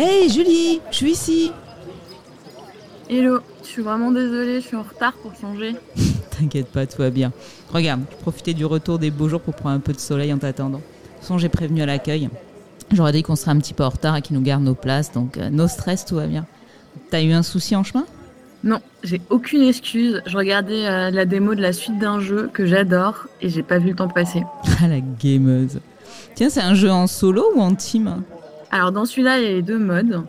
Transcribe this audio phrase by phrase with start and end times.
[0.00, 1.52] Hey Julie, je suis ici.
[3.10, 5.74] Hello, je suis vraiment désolée, je suis en retard pour changer.
[6.38, 7.32] T'inquiète pas, tout va bien.
[7.72, 10.38] Regarde, je profitais du retour des beaux jours pour prendre un peu de soleil en
[10.38, 10.78] t'attendant.
[10.78, 12.30] De toute façon, j'ai prévenu à l'accueil.
[12.92, 15.10] J'aurais dit qu'on serait un petit peu en retard et qu'ils nous gardent nos places,
[15.10, 16.46] donc euh, no stress, tout va bien.
[17.10, 18.06] T'as eu un souci en chemin?
[18.62, 20.22] Non, j'ai aucune excuse.
[20.26, 23.78] Je regardais euh, la démo de la suite d'un jeu que j'adore et j'ai pas
[23.80, 24.44] vu le temps passer.
[24.80, 25.80] Ah la gameuse.
[26.36, 28.22] Tiens, c'est un jeu en solo ou en team?
[28.70, 30.22] Alors dans celui-là, il y a les deux modes.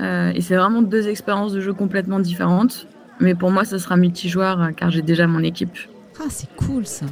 [0.00, 2.86] Euh, et c'est vraiment deux expériences de jeu complètement différentes.
[3.20, 5.76] Mais pour moi, ce sera multijoueur euh, car j'ai déjà mon équipe.
[6.20, 7.06] Ah, c'est cool ça.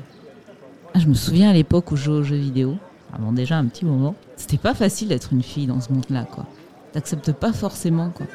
[0.95, 2.77] Ah, je me souviens à l'époque où je jouais aux jeux vidéo,
[3.13, 6.47] avant déjà un petit moment, c'était pas facile d'être une fille dans ce monde-là, quoi.
[6.93, 8.27] T'acceptes pas forcément, quoi.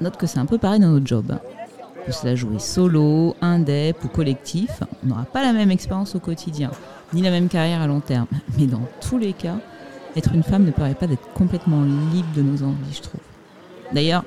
[0.00, 1.30] Note que c'est un peu pareil dans notre job.
[1.30, 1.40] Hein.
[2.04, 6.70] Que cela jouer solo, indep ou collectif, on n'aura pas la même expérience au quotidien,
[7.14, 8.26] ni la même carrière à long terme.
[8.58, 9.56] Mais dans tous les cas,
[10.16, 13.20] être une femme ne permet pas d'être complètement libre de nos envies, je trouve.
[13.92, 14.24] D'ailleurs,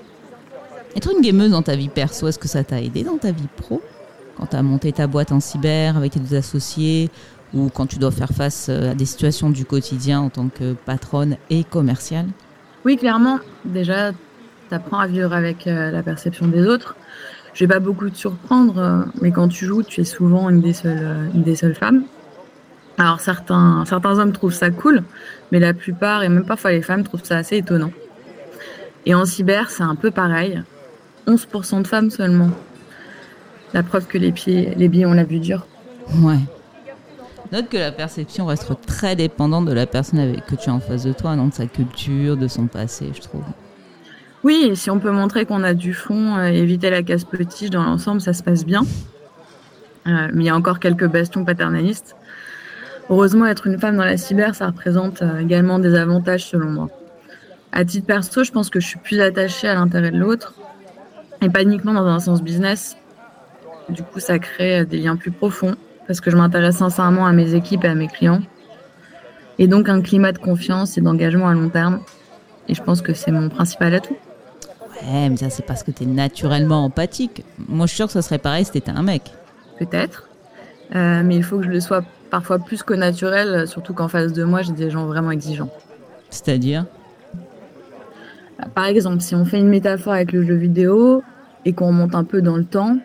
[0.96, 3.48] être une gameuse dans ta vie perso, est-ce que ça t'a aidé dans ta vie
[3.58, 3.82] pro?
[4.38, 7.10] Quand t'as monté ta boîte en cyber avec tes deux associés
[7.54, 10.74] ou quand tu dois faire face euh, à des situations du quotidien en tant que
[10.74, 12.28] patronne et commerciale?
[12.86, 13.40] Oui, clairement.
[13.66, 14.12] Déjà,
[14.70, 16.96] t'apprends à vivre avec euh, la perception des autres.
[17.54, 20.62] Je vais pas beaucoup te surprendre, euh, mais quand tu joues, tu es souvent une
[20.62, 22.04] des seules, une des seules femmes.
[23.00, 25.04] Alors certains, certains hommes trouvent ça cool,
[25.54, 27.92] mais la plupart, et même parfois les femmes, trouvent ça assez étonnant.
[29.06, 30.62] Et en cyber, c'est un peu pareil.
[31.26, 32.50] 11% de femmes seulement.
[33.74, 35.66] La preuve que les, pieds, les billets ont la vue dure.
[36.18, 36.40] Ouais.
[37.54, 40.82] Note que la perception reste très dépendante de la personne avec que tu es en
[40.82, 43.44] face de toi, non de sa culture, de son passé, je trouve.
[44.44, 48.20] Oui, si on peut montrer qu'on a du fond, euh, éviter la casse-petite dans l'ensemble,
[48.20, 48.82] ça se passe bien.
[50.08, 52.16] Euh, mais il y a encore quelques bastions paternalistes.
[53.10, 56.90] Heureusement, être une femme dans la cyber, ça représente euh, également des avantages selon moi.
[57.72, 60.54] À titre perso, je pense que je suis plus attachée à l'intérêt de l'autre
[61.42, 62.98] et pas uniquement dans un sens business.
[63.90, 65.76] Du coup, ça crée des liens plus profonds
[66.08, 68.42] parce que je m'intéresse sincèrement à mes équipes et à mes clients.
[69.58, 72.02] Et donc un climat de confiance et d'engagement à long terme.
[72.68, 74.18] Et je pense que c'est mon principal atout.
[75.04, 77.44] Ouais, mais ça c'est parce que tu es naturellement empathique.
[77.68, 79.24] Moi je suis sûre que ça serait pareil si t'étais un mec.
[79.78, 80.30] Peut-être.
[80.96, 84.34] Euh, mais il faut que je le sois parfois plus que naturel, surtout qu'en face
[84.34, 85.70] de moi j'ai des gens vraiment exigeants.
[86.30, 86.86] C'est-à-dire?
[88.76, 91.24] Par exemple, si on fait une métaphore avec le jeu vidéo
[91.66, 92.98] et qu'on remonte un peu dans le temps,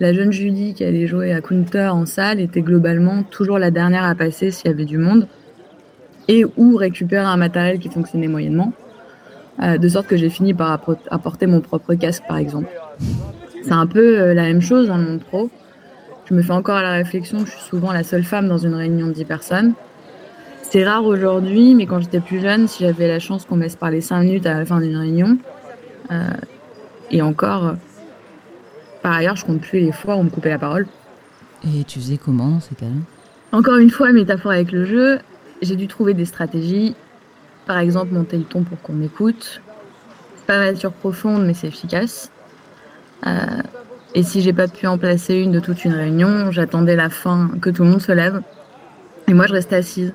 [0.00, 4.04] la jeune Julie qui allait jouer à Counter en salle était globalement toujours la dernière
[4.04, 5.26] à passer s'il y avait du monde
[6.28, 8.72] et ou récupérer un matériel qui fonctionnait moyennement,
[9.62, 12.68] euh, de sorte que j'ai fini par apporter mon propre casque par exemple.
[13.62, 15.50] C'est un peu euh, la même chose dans le monde pro.
[16.28, 18.74] Je me fais encore la réflexion que je suis souvent la seule femme dans une
[18.74, 19.74] réunion de 10 personnes
[20.70, 23.76] c'est rare aujourd'hui, mais quand j'étais plus jeune, si j'avais la chance qu'on me laisse
[23.76, 25.38] parler 5 minutes à la fin d'une réunion,
[26.10, 26.28] euh,
[27.10, 27.72] et encore, euh,
[29.02, 30.86] par ailleurs, je compte plus les fois où on me coupait la parole.
[31.64, 32.92] Et tu faisais comment dans ces cas-là
[33.52, 35.20] Encore une fois, métaphore avec le jeu,
[35.62, 36.94] j'ai dû trouver des stratégies.
[37.66, 39.62] Par exemple, monter le ton pour qu'on m'écoute.
[40.46, 42.30] Pas nature profonde, mais c'est efficace.
[43.26, 43.30] Euh,
[44.14, 47.50] et si j'ai pas pu en placer une de toute une réunion, j'attendais la fin,
[47.60, 48.40] que tout le monde se lève.
[49.26, 50.14] Et moi, je restais assise.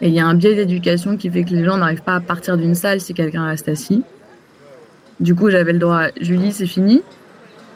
[0.00, 2.20] Et il y a un biais d'éducation qui fait que les gens n'arrivent pas à
[2.20, 4.02] partir d'une salle si quelqu'un reste assis.
[5.20, 7.02] Du coup, j'avais le droit, Julie, c'est fini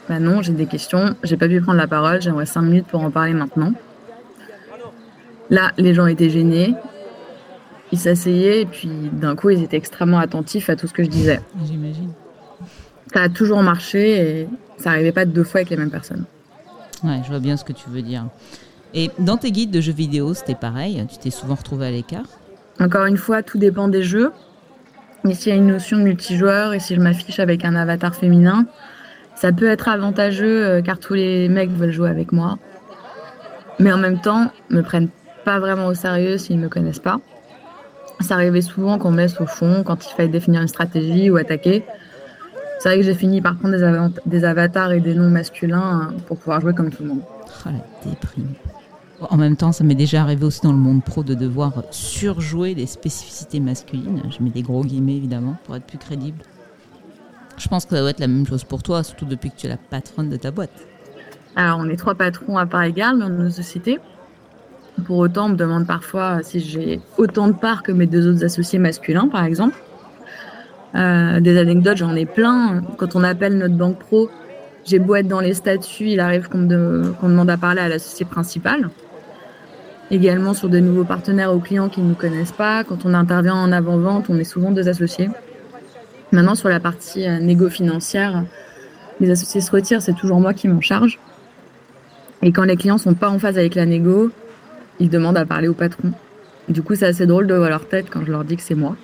[0.09, 3.01] Bah non, j'ai des questions, j'ai pas pu prendre la parole, j'aimerais cinq minutes pour
[3.01, 3.73] en parler maintenant.
[5.49, 6.75] Là, les gens étaient gênés,
[7.91, 11.09] ils s'asseyaient et puis d'un coup, ils étaient extrêmement attentifs à tout ce que je
[11.09, 11.39] disais.
[11.65, 12.11] J'imagine.
[13.13, 14.47] Ça a toujours marché et
[14.79, 16.25] ça n'arrivait pas deux fois avec les mêmes personnes.
[17.03, 18.25] Ouais, je vois bien ce que tu veux dire.
[18.93, 22.25] Et dans tes guides de jeux vidéo, c'était pareil Tu t'es souvent retrouvé à l'écart?
[22.79, 24.31] Encore une fois, tout dépend des jeux.
[25.23, 28.15] Mais s'il y a une notion de multijoueur et si je m'affiche avec un avatar
[28.15, 28.65] féminin,
[29.35, 32.57] ça peut être avantageux euh, car tous les mecs veulent jouer avec moi.
[33.79, 35.09] Mais en même temps, me prennent
[35.45, 37.19] pas vraiment au sérieux s'ils ne me connaissent pas.
[38.21, 41.37] Ça arrivait souvent qu'on me laisse au fond quand il fallait définir une stratégie ou
[41.37, 41.83] attaquer.
[42.79, 46.37] C'est vrai que j'ai fini par prendre des, des, avatars et des noms masculins pour
[46.37, 47.21] pouvoir jouer comme tout le monde.
[47.65, 48.53] Oh la déprime.
[49.21, 52.73] En même temps, ça m'est déjà arrivé aussi dans le monde pro de devoir surjouer
[52.73, 54.21] les spécificités masculines.
[54.29, 56.39] Je mets des gros guillemets évidemment pour être plus crédible.
[57.57, 59.65] Je pense que ça doit être la même chose pour toi, surtout depuis que tu
[59.65, 60.71] es la patronne de ta boîte.
[61.57, 63.99] Alors, on est trois patrons à part égale dans nos sociétés.
[65.05, 68.45] Pour autant, on me demande parfois si j'ai autant de parts que mes deux autres
[68.45, 69.75] associés masculins, par exemple.
[70.95, 72.81] Euh, des anecdotes, j'en ai plein.
[72.97, 74.29] Quand on appelle notre banque pro,
[74.85, 78.89] j'ai beau être dans les statuts, il arrive qu'on demande à parler à l'associé principal
[80.11, 82.83] également sur de nouveaux partenaires aux clients qui ne nous connaissent pas.
[82.83, 85.29] Quand on intervient en avant-vente, on est souvent deux associés.
[86.31, 88.43] Maintenant, sur la partie négo financière,
[89.19, 91.19] les associés se retirent, c'est toujours moi qui m'en charge.
[92.41, 94.31] Et quand les clients sont pas en phase avec la négo,
[94.99, 96.11] ils demandent à parler au patron.
[96.69, 98.75] Du coup, c'est assez drôle de voir leur tête quand je leur dis que c'est
[98.75, 98.95] moi.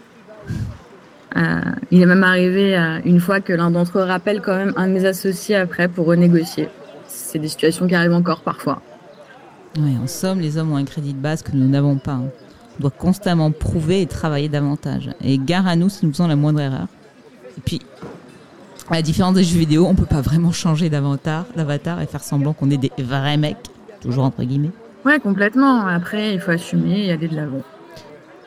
[1.35, 1.59] Euh,
[1.91, 4.87] il est même arrivé euh, une fois que l'un d'entre eux rappelle quand même un
[4.87, 6.69] de mes associés après pour renégocier.
[7.07, 8.81] C'est des situations qui arrivent encore parfois.
[9.77, 12.15] Oui, en somme, les hommes ont un crédit de base que nous n'avons pas.
[12.15, 15.09] On doit constamment prouver et travailler davantage.
[15.21, 16.87] Et gare à nous si nous faisons la moindre erreur.
[17.57, 17.81] Et puis,
[18.89, 22.23] à la différence des jeux vidéo, on peut pas vraiment changer d'avatar, d'avatar et faire
[22.23, 23.57] semblant qu'on est des vrais mecs,
[23.99, 24.71] toujours entre guillemets.
[25.03, 25.85] Ouais, complètement.
[25.85, 27.61] Après, il faut assumer et aller de l'avant.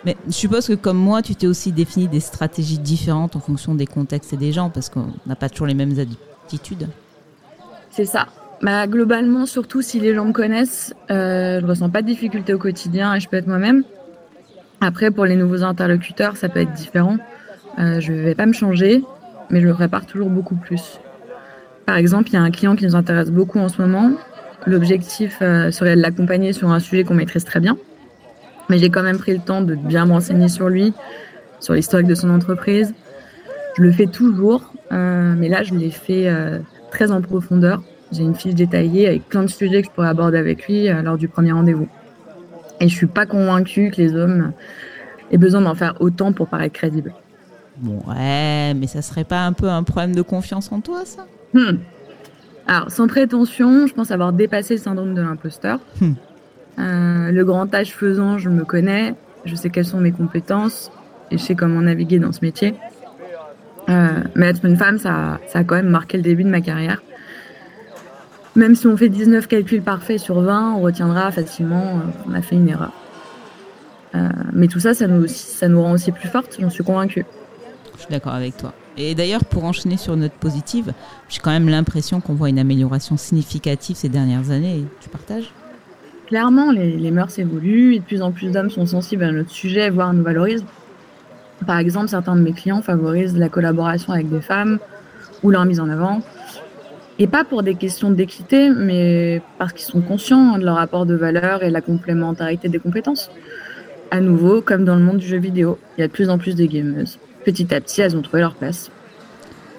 [0.04, 3.74] Mais je suppose que comme moi, tu t'es aussi défini des stratégies différentes en fonction
[3.74, 5.94] des contextes et des gens, parce qu'on n'a pas toujours les mêmes
[6.46, 6.88] attitudes.
[7.90, 8.28] C'est ça.
[8.62, 12.58] Bah, globalement, surtout si les gens me connaissent, euh, je ressens pas de difficultés au
[12.58, 13.84] quotidien et je peux être moi-même.
[14.80, 17.16] Après, pour les nouveaux interlocuteurs, ça peut être différent.
[17.78, 19.02] Euh, je vais pas me changer,
[19.50, 21.00] mais je le prépare toujours beaucoup plus.
[21.86, 24.12] Par exemple, il y a un client qui nous intéresse beaucoup en ce moment.
[24.66, 27.76] L'objectif euh, serait de l'accompagner sur un sujet qu'on maîtrise très bien.
[28.68, 30.92] Mais j'ai quand même pris le temps de bien me renseigner sur lui,
[31.60, 32.94] sur l'historique de son entreprise.
[33.76, 36.58] Je le fais toujours, euh, mais là, je l'ai fait euh,
[36.90, 37.82] très en profondeur.
[38.12, 41.18] J'ai une fiche détaillée avec plein de sujets que je pourrais aborder avec lui lors
[41.18, 41.88] du premier rendez-vous.
[42.80, 44.52] Et je suis pas convaincue que les hommes
[45.30, 47.12] aient besoin d'en faire autant pour paraître crédibles.
[47.76, 51.26] Bon, ouais, mais ça serait pas un peu un problème de confiance en toi, ça?
[51.54, 51.78] Hmm.
[52.66, 55.78] Alors, sans prétention, je pense avoir dépassé le syndrome de l'imposteur.
[56.00, 56.14] Hmm.
[56.78, 59.14] Euh, le grand âge faisant, je me connais,
[59.44, 60.90] je sais quelles sont mes compétences
[61.30, 62.74] et je sais comment naviguer dans ce métier.
[63.88, 66.60] Euh, mais être une femme, ça, ça a quand même marqué le début de ma
[66.60, 67.02] carrière.
[68.54, 72.56] Même si on fait 19 calculs parfaits sur 20, on retiendra facilement qu'on a fait
[72.56, 72.92] une erreur.
[74.14, 77.24] Euh, mais tout ça, ça nous, rend aussi plus fortes, j'en suis convaincue.
[77.94, 78.72] Je suis d'accord avec toi.
[78.96, 80.92] Et d'ailleurs, pour enchaîner sur note positive,
[81.28, 84.84] j'ai quand même l'impression qu'on voit une amélioration significative ces dernières années.
[85.00, 85.52] Tu partages?
[86.28, 89.90] Clairement, les, mœurs évoluent et de plus en plus d'hommes sont sensibles à notre sujet,
[89.90, 90.64] voire nous valorisent.
[91.66, 94.78] Par exemple, certains de mes clients favorisent la collaboration avec des femmes
[95.42, 96.20] ou leur mise en avant.
[97.18, 101.14] Et pas pour des questions d'équité, mais parce qu'ils sont conscients de leur rapport de
[101.14, 103.30] valeur et la complémentarité des compétences.
[104.10, 106.38] À nouveau, comme dans le monde du jeu vidéo, il y a de plus en
[106.38, 107.18] plus de gameuses
[107.52, 108.90] petit à petit, elles ont trouvé leur place.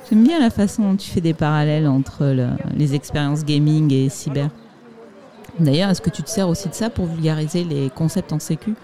[0.10, 2.36] J'aime bien la façon dont tu fais des parallèles entre
[2.76, 4.50] les expériences gaming et cyber.
[5.60, 8.76] D'ailleurs, est-ce que tu te sers aussi de ça pour vulgariser les concepts en sécu?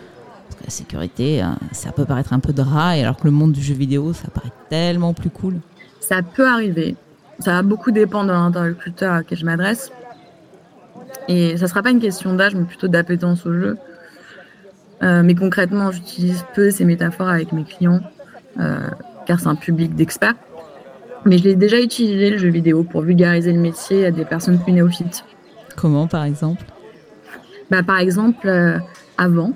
[0.47, 3.51] Parce que la sécurité, hein, ça peut paraître un peu dry, alors que le monde
[3.51, 5.55] du jeu vidéo, ça paraît tellement plus cool.
[5.99, 6.95] Ça peut arriver.
[7.39, 9.91] Ça va beaucoup dépendre de l'interlocuteur à qui je m'adresse.
[11.27, 13.77] Et ça ne sera pas une question d'âge, mais plutôt d'appétence au jeu.
[15.03, 18.01] Euh, mais concrètement, j'utilise peu ces métaphores avec mes clients.
[18.59, 18.87] Euh,
[19.25, 20.35] car c'est un public d'experts.
[21.25, 24.59] Mais je l'ai déjà utilisé, le jeu vidéo, pour vulgariser le métier à des personnes
[24.59, 25.25] plus néophytes.
[25.75, 26.63] Comment, par exemple
[27.69, 28.77] bah, Par exemple, euh,
[29.17, 29.53] avant,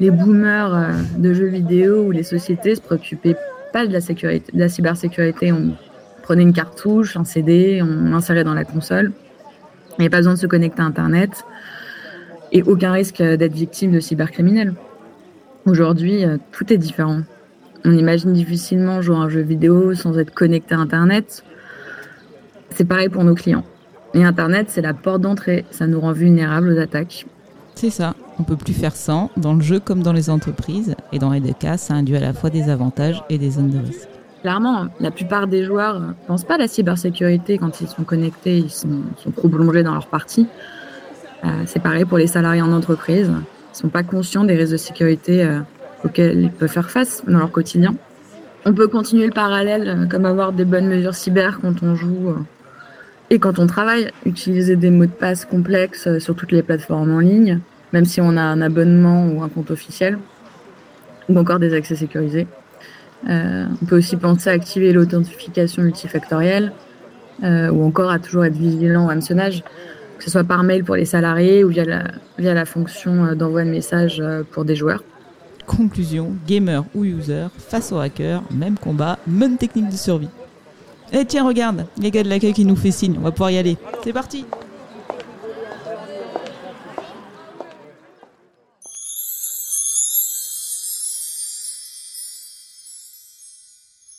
[0.00, 3.36] les boomers euh, de jeux vidéo ou les sociétés se préoccupaient
[3.72, 5.52] pas de la, sécurité, de la cybersécurité.
[5.52, 5.74] On
[6.22, 9.12] prenait une cartouche, un CD, on l'insérait dans la console.
[9.92, 11.44] Il n'y avait pas besoin de se connecter à Internet
[12.52, 14.74] et aucun risque d'être victime de cybercriminels.
[15.64, 17.20] Aujourd'hui, tout est différent.
[17.84, 21.44] On imagine difficilement jouer à un jeu vidéo sans être connecté à Internet.
[22.70, 23.64] C'est pareil pour nos clients.
[24.14, 25.64] Et Internet, c'est la porte d'entrée.
[25.70, 27.26] Ça nous rend vulnérables aux attaques.
[27.74, 28.14] C'est ça.
[28.38, 30.94] On peut plus faire sans, dans le jeu comme dans les entreprises.
[31.12, 33.70] Et dans les deux cas, ça induit à la fois des avantages et des zones
[33.70, 34.08] de risque.
[34.42, 38.58] Clairement, la plupart des joueurs ne pensent pas à la cybersécurité quand ils sont connectés,
[38.58, 39.02] ils sont,
[39.36, 40.48] trop plongés dans leur partie.
[41.44, 43.28] Euh, c'est pareil pour les salariés en entreprise.
[43.28, 45.60] Ils ne sont pas conscients des risques de sécurité euh,
[46.04, 47.94] auxquels ils peuvent faire face dans leur quotidien.
[48.64, 52.28] On peut continuer le parallèle, euh, comme avoir des bonnes mesures cyber quand on joue
[52.28, 52.36] euh,
[53.32, 57.10] et quand on travaille, utiliser des mots de passe complexes euh, sur toutes les plateformes
[57.10, 57.60] en ligne,
[57.94, 60.18] même si on a un abonnement ou un compte officiel,
[61.30, 62.46] ou encore des accès sécurisés.
[63.26, 66.72] on peut aussi penser à activer l'authentification multifactorielle,
[67.42, 69.64] ou encore à toujours être vigilant au hameçonnage,
[70.18, 72.04] que ce soit par mail pour les salariés ou via la,
[72.38, 75.02] via la fonction d'envoi de messages pour des joueurs.
[75.66, 80.28] Conclusion, gamer ou user, face au hacker, même combat, même technique de survie.
[81.14, 83.58] Eh tiens, regarde, les gars de l'accueil qui nous fait signe, on va pouvoir y
[83.58, 83.76] aller.
[84.02, 84.46] C'est parti